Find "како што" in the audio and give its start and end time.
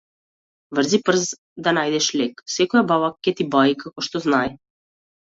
3.83-4.23